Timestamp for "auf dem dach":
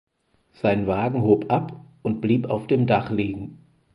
2.49-3.11